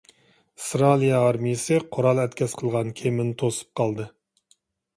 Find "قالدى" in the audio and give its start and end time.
3.83-4.11